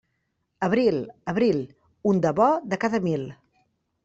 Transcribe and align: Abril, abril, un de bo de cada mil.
Abril, 0.67 0.97
abril, 1.33 1.59
un 2.13 2.21
de 2.25 2.33
bo 2.41 2.51
de 2.73 2.81
cada 2.87 3.05
mil. 3.09 3.31